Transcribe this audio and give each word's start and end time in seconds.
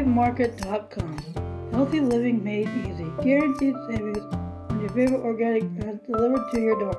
ThriveMarket.com. 0.00 1.70
Healthy 1.72 2.00
living 2.00 2.42
made 2.42 2.68
easy. 2.68 3.04
Guaranteed 3.22 3.74
savings 3.90 4.18
on 4.70 4.80
your 4.80 4.88
favorite 4.90 5.20
organic 5.20 5.62
brands 5.72 6.02
delivered 6.06 6.50
to 6.54 6.60
your 6.60 6.78
door. 6.80 6.98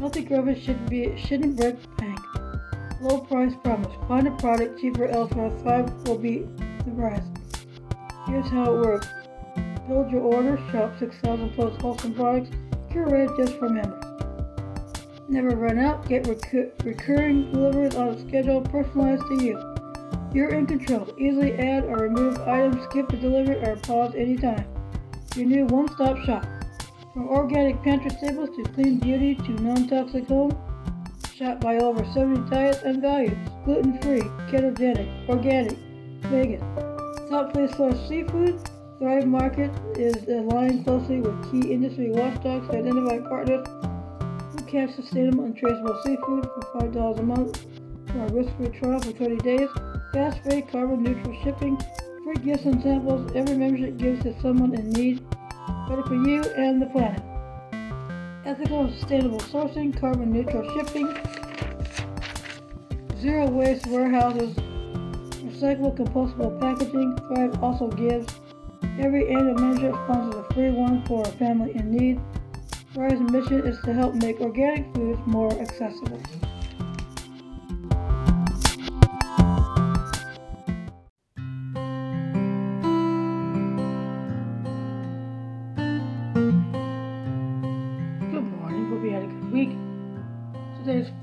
Healthy 0.00 0.22
growers 0.22 0.60
should 0.60 0.90
be 0.90 1.16
shouldn't 1.16 1.56
break 1.56 1.80
the 1.80 1.88
bank. 1.98 2.18
Low 3.00 3.20
price 3.20 3.52
promise. 3.62 3.92
Find 4.08 4.26
a 4.26 4.32
product 4.32 4.80
cheaper 4.80 5.06
elsewhere. 5.06 5.56
Thrive 5.60 5.92
will 6.08 6.18
be 6.18 6.48
the 6.84 6.90
price. 6.96 7.22
Here's 8.26 8.48
how 8.48 8.74
it 8.74 8.80
works. 8.80 9.06
Build 9.86 10.10
your 10.10 10.22
order. 10.22 10.58
Shop 10.72 10.92
6,000 10.98 11.50
plus 11.50 11.80
wholesome 11.80 12.14
products 12.14 12.50
curated 12.90 13.36
just 13.36 13.56
for 13.56 13.68
members. 13.68 14.04
Never 15.28 15.50
run 15.50 15.78
out. 15.78 16.08
Get 16.08 16.26
recur- 16.26 16.72
recurring 16.82 17.52
deliveries 17.52 17.94
on 17.94 18.08
a 18.08 18.28
schedule 18.28 18.62
personalized 18.62 19.26
to 19.28 19.44
you. 19.44 19.79
You're 20.32 20.50
in 20.50 20.66
control. 20.66 21.08
Easily 21.18 21.54
add 21.54 21.84
or 21.84 21.96
remove 21.96 22.38
items, 22.40 22.84
skip 22.84 23.08
the 23.08 23.16
delivery, 23.16 23.56
or 23.56 23.76
pause 23.76 24.14
anytime. 24.14 24.64
Your 25.34 25.46
new 25.46 25.66
one-stop 25.66 26.18
shop. 26.24 26.46
From 27.12 27.28
organic 27.28 27.82
pantry 27.82 28.10
staples 28.10 28.50
to 28.56 28.62
clean 28.72 29.00
beauty 29.00 29.34
to 29.34 29.50
non-toxic 29.62 30.28
home, 30.28 30.56
shop 31.34 31.60
by 31.60 31.78
over 31.78 32.04
70 32.12 32.48
diets 32.48 32.82
and 32.82 33.02
values. 33.02 33.36
Gluten-free, 33.64 34.20
ketogenic, 34.50 35.28
organic, 35.28 35.76
vegan. 36.30 36.60
Top 37.28 37.52
place 37.52 37.74
for 37.74 37.92
seafood, 38.06 38.60
Thrive 39.00 39.26
Market 39.26 39.72
is 39.96 40.14
aligned 40.28 40.84
closely 40.84 41.20
with 41.20 41.50
key 41.50 41.72
industry 41.72 42.10
watchdogs 42.10 42.68
to 42.68 42.76
identify 42.76 43.18
partners 43.28 43.66
who 44.52 44.64
catch 44.66 44.94
sustainable 44.94 45.44
and 45.44 45.56
traceable 45.56 45.98
seafood 46.04 46.44
for 46.44 46.80
$5 46.82 47.18
a 47.18 47.22
month 47.22 47.66
for 48.08 48.26
a 48.26 48.32
risk-free 48.32 48.68
trial 48.78 49.00
for 49.00 49.12
30 49.12 49.36
days. 49.38 49.68
Fast 50.12 50.42
free, 50.42 50.62
carbon 50.62 51.04
neutral 51.04 51.36
shipping, 51.44 51.78
free 52.24 52.34
gifts 52.42 52.64
and 52.64 52.82
samples. 52.82 53.30
Every 53.36 53.56
membership 53.56 53.96
gives 53.96 54.24
to 54.24 54.34
someone 54.40 54.74
in 54.74 54.90
need. 54.90 55.24
Better 55.88 56.02
for 56.02 56.14
you 56.14 56.42
and 56.56 56.82
the 56.82 56.86
planet. 56.86 57.22
Ethical 58.44 58.86
and 58.86 58.98
sustainable 58.98 59.38
sourcing, 59.38 59.98
carbon 60.00 60.32
neutral 60.32 60.68
shipping, 60.74 61.14
zero 63.18 63.48
waste 63.50 63.86
warehouses, 63.86 64.56
recyclable 65.44 65.96
compostable 65.96 66.58
packaging. 66.60 67.16
Thrive 67.28 67.62
also 67.62 67.88
gives. 67.88 68.26
Every 68.98 69.28
annual 69.28 69.54
membership 69.54 69.94
sponsors 69.94 70.44
a 70.44 70.54
free 70.54 70.70
one 70.70 71.04
for 71.06 71.22
a 71.22 71.30
family 71.32 71.70
in 71.76 71.88
need. 71.92 72.20
Thrive's 72.94 73.20
mission 73.30 73.64
is 73.64 73.78
to 73.84 73.92
help 73.92 74.14
make 74.16 74.40
organic 74.40 74.92
foods 74.92 75.20
more 75.26 75.52
accessible. 75.60 76.20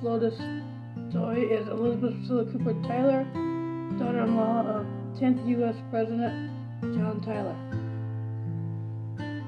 Flotus 0.02 0.38
story 1.10 1.46
is 1.46 1.68
Elizabeth 1.68 2.14
Priscilla 2.20 2.46
Cooper 2.52 2.74
Tyler, 2.88 3.24
daughter 3.98 4.24
in 4.26 4.38
law 4.38 4.62
of 4.62 4.86
10th 5.18 5.42
U.S. 5.58 5.76
President 5.90 6.52
John 6.94 7.20
Tyler. 7.26 7.58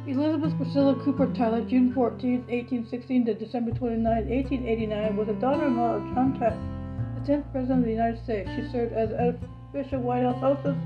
Elizabeth 0.07 0.57
Priscilla 0.57 0.95
Cooper 1.05 1.31
Tyler, 1.37 1.61
June 1.69 1.93
14, 1.93 2.49
1816 2.49 3.25
to 3.25 3.33
December 3.35 3.71
29, 3.77 4.03
1889, 4.03 5.17
was 5.17 5.29
a 5.29 5.33
daughter 5.33 5.67
in 5.67 5.77
law 5.77 5.97
of 5.97 6.01
John 6.15 6.33
Tyler, 6.39 6.57
the 7.21 7.31
10th 7.31 7.51
President 7.51 7.79
of 7.81 7.85
the 7.85 7.91
United 7.91 8.23
States. 8.23 8.49
She 8.55 8.71
served 8.71 8.93
as 8.93 9.11
official 9.69 10.01
White 10.01 10.23
House 10.23 10.39
hostess 10.41 10.77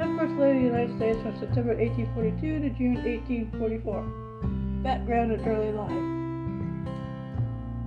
and 0.00 0.18
First 0.18 0.32
Lady 0.40 0.64
of 0.64 0.72
the 0.72 0.78
United 0.78 0.96
States 0.96 1.20
from 1.20 1.36
September 1.38 1.76
1842 1.76 2.64
to 2.64 2.70
June 2.80 2.96
1844. 3.04 4.80
Background 4.82 5.32
and 5.32 5.46
early 5.46 5.70
life. 5.70 6.11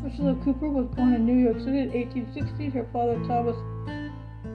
Priscilla 0.05 0.35
Cooper 0.43 0.69
was 0.69 0.85
born 0.95 1.16
in 1.16 1.25
New 1.25 1.33
York 1.33 1.57
City 1.57 1.79
in 1.79 1.89
1860. 1.89 2.69
Her 2.69 2.85
father, 2.93 3.17
Thomas 3.25 3.57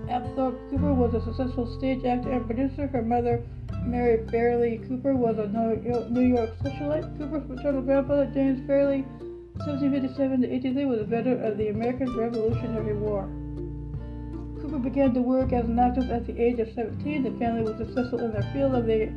Abthorpe 0.08 0.54
Cooper, 0.70 0.94
was 0.94 1.12
a 1.12 1.20
successful 1.24 1.66
stage 1.76 2.04
actor 2.04 2.30
and 2.30 2.46
producer. 2.46 2.86
Her 2.86 3.02
mother, 3.02 3.42
Mary 3.82 4.24
Fairlie 4.30 4.78
Cooper, 4.86 5.16
was 5.16 5.38
a 5.38 5.48
New 6.08 6.22
York 6.22 6.50
socialite. 6.62 7.18
Cooper's 7.18 7.48
maternal 7.48 7.82
grandfather, 7.82 8.30
James 8.32 8.64
Fairlie, 8.64 9.02
1757 9.66 10.42
to 10.42 10.46
1830, 10.46 10.86
was 10.86 11.00
a 11.00 11.04
veteran 11.04 11.42
of 11.42 11.58
the 11.58 11.70
American 11.70 12.16
Revolutionary 12.16 12.94
War. 12.94 13.26
Cooper 14.62 14.78
began 14.78 15.12
to 15.14 15.20
work 15.20 15.52
as 15.52 15.64
an 15.64 15.80
actress 15.80 16.06
at 16.10 16.28
the 16.28 16.40
age 16.40 16.60
of 16.60 16.70
17. 16.76 17.24
The 17.24 17.36
family 17.42 17.62
was 17.62 17.76
successful 17.76 18.20
in 18.20 18.30
their 18.30 18.46
field 18.54 18.76
and 18.76 18.88
they 18.88 19.10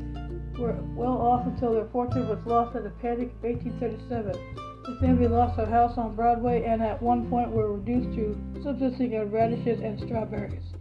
were 0.59 0.81
well 0.97 1.21
off 1.21 1.45
until 1.45 1.73
their 1.73 1.85
fortune 1.93 2.27
was 2.27 2.43
lost 2.47 2.75
in 2.75 2.85
the 2.85 2.89
Panic 2.89 3.29
of 3.29 3.43
1837. 3.43 4.72
The 4.83 4.97
family 4.99 5.29
lost 5.29 5.55
their 5.55 5.65
house 5.65 5.97
on 5.97 6.13
Broadway 6.13 6.63
and 6.65 6.83
at 6.83 7.01
one 7.01 7.29
point 7.29 7.51
were 7.51 7.71
reduced 7.71 8.13
to 8.17 8.37
subsisting 8.61 9.15
on 9.17 9.31
radishes 9.31 9.79
and 9.79 9.97
strawberries. 9.97 10.73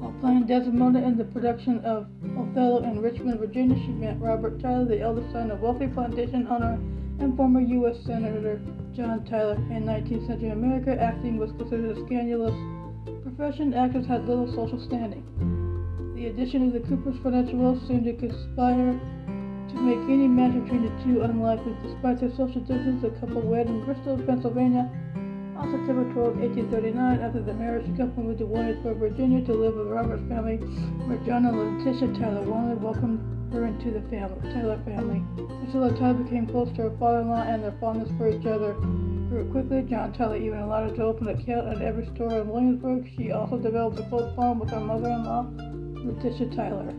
While 0.00 0.12
playing 0.20 0.46
Desdemona 0.46 1.06
in 1.06 1.16
the 1.16 1.24
production 1.24 1.78
of 1.84 2.08
Othello 2.36 2.82
in 2.82 3.00
Richmond, 3.00 3.38
Virginia, 3.38 3.76
she 3.76 3.92
met 3.92 4.20
Robert 4.20 4.60
Tyler, 4.60 4.86
the 4.86 5.00
eldest 5.00 5.30
son 5.30 5.52
of 5.52 5.60
wealthy 5.60 5.86
plantation 5.86 6.48
owner 6.48 6.80
and 7.20 7.36
former 7.36 7.60
U.S. 7.60 7.96
Senator 8.04 8.60
John 8.92 9.24
Tyler. 9.24 9.54
In 9.70 9.84
19th 9.84 10.26
century 10.26 10.50
America, 10.50 11.00
acting 11.00 11.36
was 11.36 11.52
considered 11.52 11.96
a 11.96 12.06
scandalous 12.06 12.54
profession. 13.22 13.72
Actors 13.72 14.06
had 14.06 14.26
little 14.26 14.48
social 14.52 14.84
standing. 14.84 15.22
The 16.16 16.26
addition 16.26 16.66
of 16.66 16.72
the 16.72 16.80
Cooper's 16.80 17.18
financial 17.22 17.58
wealth 17.58 17.86
seemed 17.86 18.04
to 18.06 18.14
conspire 18.14 18.98
make 19.80 19.98
any 20.08 20.28
match 20.28 20.52
between 20.52 20.84
the 20.84 21.04
two 21.04 21.22
unlikely. 21.22 21.74
Despite 21.82 22.20
their 22.20 22.30
social 22.30 22.60
distance, 22.60 23.02
the 23.02 23.10
couple 23.20 23.42
wed 23.42 23.66
in 23.66 23.84
Bristol, 23.84 24.18
Pennsylvania 24.18 24.90
on 25.58 25.70
September 25.72 26.06
12, 26.12 26.38
1839. 26.70 27.20
After 27.20 27.42
the 27.42 27.54
marriage, 27.54 27.86
the 27.90 28.04
couple 28.04 28.22
moved 28.22 28.38
to 28.38 28.46
Williamsburg, 28.46 28.98
Virginia 28.98 29.44
to 29.44 29.52
live 29.52 29.74
with 29.74 29.88
Robert's 29.88 30.22
family, 30.28 30.56
where 31.06 31.18
John 31.26 31.46
and 31.46 31.58
Letitia 31.58 32.14
Tyler 32.14 32.42
warmly 32.42 32.76
welcomed 32.76 33.18
her 33.52 33.66
into 33.66 33.90
the 33.90 34.02
family, 34.08 34.38
Tyler 34.52 34.80
family. 34.84 35.22
Priscilla 35.64 35.90
Tyler 35.98 36.22
became 36.22 36.46
close 36.46 36.70
to 36.76 36.82
her 36.82 36.96
father-in-law 36.98 37.42
and 37.42 37.64
their 37.64 37.74
fondness 37.80 38.10
for 38.18 38.28
each 38.28 38.46
other 38.46 38.74
grew 39.28 39.48
quickly. 39.50 39.82
John 39.88 40.12
Tyler 40.12 40.36
even 40.36 40.58
allowed 40.58 40.90
her 40.90 40.96
to 40.96 41.02
open 41.02 41.28
a 41.28 41.32
account 41.32 41.68
at 41.68 41.82
every 41.82 42.06
store 42.14 42.40
in 42.40 42.48
Williamsburg. 42.48 43.10
She 43.16 43.32
also 43.32 43.58
developed 43.58 43.98
a 43.98 44.08
close 44.08 44.34
bond 44.36 44.60
with 44.60 44.70
her 44.70 44.80
mother-in-law, 44.80 45.50
Letitia 46.04 46.54
Tyler. 46.54 46.94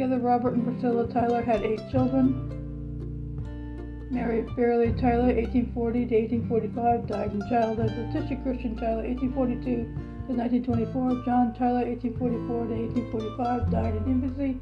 Together, 0.00 0.18
Robert 0.18 0.54
and 0.54 0.64
Priscilla 0.64 1.06
Tyler 1.12 1.42
had 1.42 1.60
eight 1.60 1.82
children. 1.92 2.32
Mary 4.08 4.48
Fairlie 4.56 4.96
Tyler, 4.96 5.28
1840 5.28 6.06
to 6.08 6.16
1845, 6.48 7.06
died 7.06 7.32
in 7.36 7.40
childhood. 7.52 7.92
Letitia 7.92 8.40
Christian 8.40 8.80
Tyler, 8.80 9.04
1842 9.04 9.60
to 10.24 10.32
1924. 10.32 11.20
John 11.28 11.52
Tyler, 11.52 11.84
1844 11.84 12.16
to 12.16 12.80
1845, 13.12 13.68
died 13.68 13.92
in 14.00 14.08
infancy. 14.08 14.56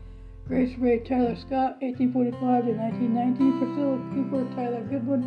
Grace 0.50 0.74
Ray 0.74 1.06
Tyler 1.06 1.38
Scott, 1.38 1.78
1845 1.86 2.34
to 2.66 2.74
1919. 2.74 3.62
Priscilla 3.62 3.94
Cooper 4.10 4.42
Tyler 4.58 4.82
Goodwin, 4.90 5.22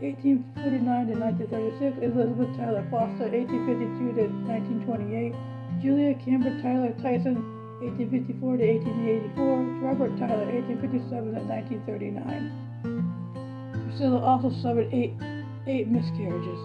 1849 0.00 0.72
to 1.04 1.20
1936. 1.20 2.00
Elizabeth 2.00 2.48
Tyler 2.56 2.88
Foster, 2.88 3.28
1852 3.28 4.24
to 4.24 4.24
1928. 4.88 5.36
Julia 5.84 6.16
Campbell 6.16 6.56
Tyler 6.64 6.96
Tyson, 7.04 7.59
1854 7.80 8.56
to 8.60 8.64
1884, 9.40 9.80
Robert 9.80 10.12
Tyler, 10.20 10.44
1857 10.52 11.32
to 11.32 11.40
1939. 11.48 12.52
Priscilla 13.88 14.20
also 14.20 14.52
suffered 14.60 14.92
eight, 14.92 15.16
eight 15.66 15.88
miscarriages. 15.88 16.60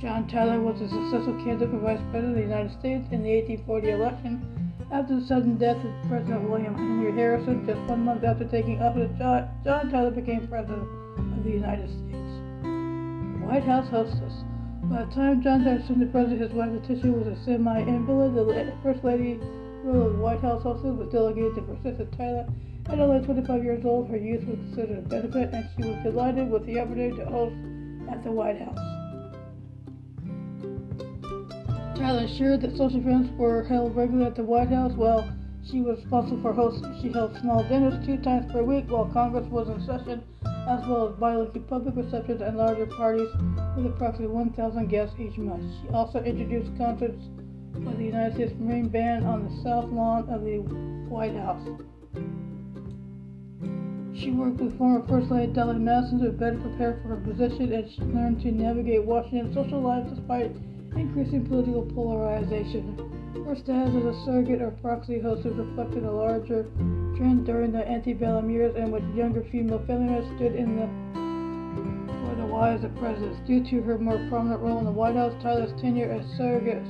John 0.00 0.26
Tyler 0.32 0.60
was 0.60 0.80
a 0.80 0.88
successful 0.88 1.34
candidate 1.44 1.68
for 1.68 1.78
Vice 1.84 2.00
President 2.08 2.38
of 2.38 2.40
the 2.40 2.48
United 2.48 2.72
States 2.80 3.04
in 3.12 3.20
the 3.22 3.36
1840 3.36 3.90
election. 3.90 4.40
After 4.90 5.20
the 5.20 5.26
sudden 5.26 5.58
death 5.58 5.76
of 5.84 5.92
President 6.08 6.48
William 6.48 6.74
Henry 6.74 7.12
Harrison, 7.12 7.66
just 7.66 7.80
one 7.84 8.00
month 8.00 8.24
after 8.24 8.48
taking 8.48 8.80
office, 8.80 9.10
John, 9.18 9.44
John 9.62 9.90
Tyler 9.90 10.10
became 10.10 10.48
President 10.48 10.88
of 11.36 11.44
the 11.44 11.50
United 11.50 11.90
States. 11.90 12.32
White 13.44 13.64
House 13.64 13.90
hostess. 13.90 14.44
By 14.84 15.04
the 15.04 15.10
time 15.12 15.42
John 15.42 15.64
Jefferson, 15.64 15.98
the 15.98 16.06
president, 16.06 16.40
his 16.40 16.52
wife 16.52 16.70
Letitia 16.70 17.10
was 17.10 17.26
a 17.26 17.36
semi-invalid, 17.44 18.34
the 18.34 18.72
First 18.82 19.02
Lady 19.02 19.38
role 19.82 20.06
of 20.06 20.12
the 20.14 20.18
White 20.18 20.40
House 20.40 20.64
also 20.64 20.92
was 20.92 21.10
delegated 21.10 21.56
to 21.56 21.62
Priscilla 21.62 22.06
Tyler. 22.16 22.46
At 22.86 23.00
only 23.00 23.24
25 23.24 23.64
years 23.64 23.84
old, 23.84 24.08
her 24.08 24.16
youth 24.16 24.46
was 24.46 24.56
considered 24.56 24.98
a 24.98 25.02
benefit, 25.02 25.52
and 25.52 25.68
she 25.76 25.88
was 25.88 26.02
delighted 26.04 26.48
with 26.50 26.64
the 26.64 26.80
opportunity 26.80 27.16
to 27.16 27.26
host 27.26 27.56
at 28.08 28.22
the 28.22 28.30
White 28.30 28.60
House. 28.60 28.78
Tyler 31.98 32.24
assured 32.24 32.60
that 32.62 32.76
social 32.76 33.00
events 33.00 33.30
were 33.36 33.64
held 33.64 33.96
regularly 33.96 34.26
at 34.26 34.36
the 34.36 34.44
White 34.44 34.68
House 34.68 34.92
while 34.92 35.28
she 35.68 35.80
was 35.80 35.98
responsible 35.98 36.40
for 36.40 36.52
hosting. 36.52 36.96
She 37.02 37.12
held 37.12 37.36
small 37.40 37.64
dinners 37.64 38.06
two 38.06 38.16
times 38.18 38.50
per 38.52 38.62
week 38.62 38.84
while 38.88 39.06
Congress 39.06 39.46
was 39.50 39.68
in 39.68 39.84
session 39.84 40.22
as 40.68 40.86
well 40.86 41.08
as 41.08 41.14
bi-weekly 41.18 41.60
public 41.60 41.96
receptions 41.96 42.42
and 42.42 42.58
larger 42.58 42.84
parties 42.86 43.28
with 43.74 43.86
approximately 43.86 44.34
1,000 44.34 44.88
guests 44.88 45.16
each 45.18 45.38
month. 45.38 45.64
She 45.80 45.88
also 45.94 46.20
introduced 46.22 46.76
concerts 46.76 47.24
by 47.72 47.94
the 47.94 48.04
United 48.04 48.34
States 48.34 48.52
Marine 48.58 48.88
Band 48.88 49.26
on 49.26 49.44
the 49.44 49.62
south 49.62 49.90
lawn 49.90 50.28
of 50.28 50.44
the 50.44 50.58
White 51.08 51.34
House. 51.34 51.66
She 54.14 54.30
worked 54.30 54.60
with 54.60 54.76
former 54.76 55.06
First 55.08 55.30
Lady 55.30 55.52
Dolley 55.52 55.78
Madison 55.78 56.20
to 56.20 56.32
better 56.32 56.58
prepare 56.58 57.00
for 57.02 57.08
her 57.08 57.16
position, 57.16 57.72
and 57.72 57.90
she 57.90 58.02
learned 58.02 58.42
to 58.42 58.52
navigate 58.52 59.04
Washington's 59.04 59.54
social 59.54 59.80
life 59.80 60.04
despite 60.10 60.54
increasing 60.96 61.46
political 61.46 61.86
polarization. 61.86 63.17
Her 63.34 63.56
status 63.56 63.94
as 63.94 64.04
a 64.04 64.24
surrogate 64.24 64.60
or 64.60 64.70
proxy 64.82 65.18
hostess 65.18 65.52
reflected 65.54 66.04
a 66.04 66.10
larger 66.10 66.64
trend 67.16 67.46
during 67.46 67.72
the 67.72 67.86
antebellum 67.88 68.50
years 68.50 68.74
in 68.76 68.90
which 68.90 69.04
younger 69.14 69.42
female 69.50 69.82
feminists 69.86 70.30
stood 70.36 70.54
in 70.54 70.76
the 70.76 70.86
for 72.26 72.34
the 72.36 72.46
wives 72.46 72.84
of 72.84 72.94
presidents. 72.96 73.38
Due 73.46 73.64
to 73.64 73.82
her 73.82 73.98
more 73.98 74.18
prominent 74.28 74.60
role 74.60 74.78
in 74.78 74.84
the 74.84 74.90
White 74.90 75.16
House, 75.16 75.34
Tyler's 75.42 75.72
tenure 75.80 76.10
as 76.10 76.26
surrogate 76.36 76.82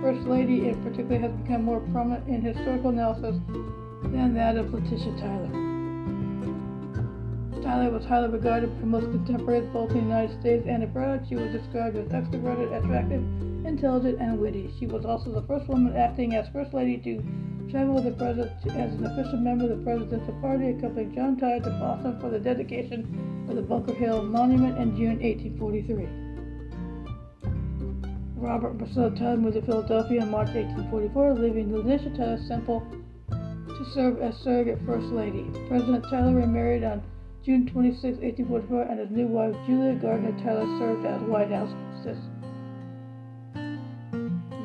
First 0.00 0.26
Lady 0.26 0.68
in 0.68 0.82
particular 0.82 1.18
has 1.20 1.32
become 1.42 1.62
more 1.62 1.80
prominent 1.92 2.26
in 2.26 2.40
historical 2.40 2.90
analysis 2.90 3.36
than 4.04 4.32
that 4.34 4.56
of 4.56 4.72
Letitia 4.72 5.12
Tyler. 5.18 5.50
Tyler 7.62 7.90
was 7.90 8.04
highly 8.06 8.30
regarded 8.30 8.70
by 8.80 8.86
most 8.86 9.10
contemporaries 9.10 9.68
both 9.72 9.90
in 9.90 9.96
the 9.96 10.02
United 10.02 10.40
States 10.40 10.66
and 10.66 10.82
abroad. 10.82 11.26
She 11.28 11.36
was 11.36 11.52
described 11.52 11.96
as 11.96 12.08
extroverted, 12.08 12.72
attractive, 12.72 13.22
intelligent, 13.64 14.20
and 14.20 14.38
witty. 14.38 14.72
She 14.78 14.86
was 14.86 15.04
also 15.04 15.30
the 15.32 15.46
first 15.46 15.68
woman 15.68 15.96
acting 15.96 16.34
as 16.34 16.48
First 16.48 16.74
Lady 16.74 16.98
to 16.98 17.22
travel 17.70 17.94
with 17.94 18.04
the 18.04 18.12
President 18.12 18.50
as 18.66 18.92
an 18.94 19.06
official 19.06 19.38
member 19.38 19.64
of 19.64 19.78
the 19.78 19.84
Presidential 19.84 20.34
Party, 20.40 20.70
accompanying 20.70 21.14
John 21.14 21.36
Tyler 21.36 21.60
to 21.60 21.70
Boston 21.70 22.18
for 22.20 22.30
the 22.30 22.38
dedication 22.38 23.46
of 23.48 23.56
the 23.56 23.62
Bunker 23.62 23.94
Hill 23.94 24.22
Monument 24.22 24.78
in 24.78 24.96
June 24.96 25.20
1843. 25.20 26.30
Robert 28.36 28.78
Priscilla 28.78 29.10
Tyler 29.10 29.36
moved 29.36 29.54
to 29.54 29.62
Philadelphia 29.62 30.22
in 30.22 30.30
March 30.30 30.48
1844, 30.54 31.34
leaving 31.34 31.76
Letitia 31.76 32.16
Tyler 32.16 32.40
Semple 32.48 32.82
to 33.28 33.84
serve 33.92 34.20
as 34.20 34.36
surrogate 34.38 34.78
First 34.86 35.06
Lady. 35.06 35.44
President 35.68 36.04
Tyler 36.10 36.34
remarried 36.34 36.82
on 36.82 37.02
June 37.44 37.66
26, 37.66 38.18
1844, 38.18 38.82
and 38.82 38.98
his 39.00 39.10
new 39.10 39.26
wife, 39.26 39.54
Julia 39.66 39.94
Gardiner 39.94 40.36
Tyler, 40.42 40.66
served 40.78 41.06
as 41.06 41.20
White 41.22 41.50
House 41.50 41.72
hostess. 41.94 42.29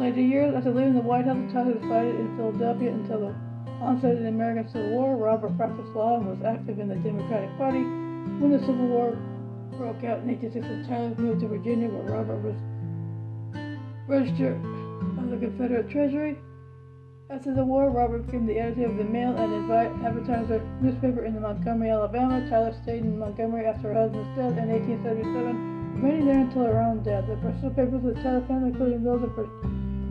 Later 0.05 0.21
years, 0.21 0.53
after 0.53 0.69
leaving 0.69 0.93
the 0.93 1.01
White 1.01 1.25
House, 1.25 1.51
Tyler 1.51 1.73
resided 1.81 2.13
in 2.13 2.37
Philadelphia 2.37 2.93
until 2.93 3.25
the 3.25 3.35
onset 3.81 4.13
of 4.13 4.21
the 4.21 4.29
American 4.29 4.69
Civil 4.69 4.91
War. 4.91 5.17
Robert 5.17 5.57
practiced 5.57 5.97
law 5.97 6.21
and 6.21 6.29
was 6.29 6.45
active 6.45 6.77
in 6.77 6.89
the 6.89 6.95
Democratic 7.01 7.49
Party. 7.57 7.81
When 8.37 8.51
the 8.53 8.59
Civil 8.59 8.85
War 8.85 9.17
broke 9.81 10.05
out 10.05 10.21
in 10.21 10.29
1860, 10.29 10.85
Tyler 10.85 11.09
moved 11.17 11.41
to 11.41 11.47
Virginia, 11.47 11.89
where 11.89 12.21
Robert 12.21 12.37
was 12.45 12.53
registered 14.05 14.61
of 15.17 15.25
the 15.33 15.41
Confederate 15.41 15.89
Treasury. 15.89 16.37
After 17.31 17.55
the 17.55 17.65
war, 17.65 17.89
Robert 17.89 18.27
became 18.27 18.45
the 18.45 18.59
editor 18.59 18.85
of 18.85 18.97
the 18.97 19.09
Mail 19.09 19.33
and 19.35 19.71
Advertiser 20.05 20.61
newspaper 20.85 21.25
in 21.25 21.41
Montgomery, 21.41 21.89
Alabama. 21.89 22.47
Tyler 22.47 22.77
stayed 22.83 23.01
in 23.01 23.17
Montgomery 23.17 23.65
after 23.65 23.91
her 23.91 24.05
husband's 24.05 24.29
death 24.37 24.53
in 24.53 24.69
1877, 24.69 25.97
remaining 25.97 26.25
there 26.27 26.41
until 26.45 26.69
her 26.69 26.79
own 26.79 27.01
death. 27.01 27.25
The 27.25 27.37
personal 27.37 27.73
papers 27.73 28.05
of 28.05 28.13
the 28.13 28.21
Tyler 28.21 28.45
family, 28.45 28.69
including 28.69 29.03
those 29.03 29.23
of 29.23 29.33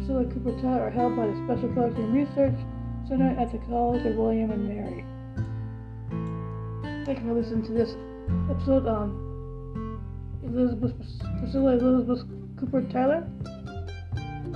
Priscilla 0.05 0.27
Cooper 0.27 0.61
Tyler, 0.61 0.83
are 0.83 0.91
held 0.91 1.17
by 1.17 1.27
the 1.27 1.33
Special 1.47 1.73
Collection 1.73 2.13
Research 2.13 2.61
Center 3.09 3.35
at 3.41 3.51
the 3.51 3.59
College 3.67 4.05
of 4.05 4.17
William 4.17 4.51
and 4.51 4.69
Mary. 4.69 5.03
Thank 7.07 7.21
you 7.21 7.29
for 7.29 7.33
listening 7.33 7.65
to 7.65 7.73
this 7.73 7.97
episode 8.51 8.87
on 8.87 10.03
Elizabeth 10.45 10.93
Priscilla 11.41 11.79
Elizabeth 11.79 12.21
Cooper 12.61 12.83
Tyler. 12.93 13.27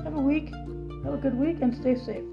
Have 0.04 0.16
a 0.16 0.20
week, 0.20 0.52
have 1.04 1.14
a 1.14 1.18
good 1.22 1.34
week, 1.34 1.56
and 1.62 1.74
stay 1.74 1.94
safe. 1.94 2.24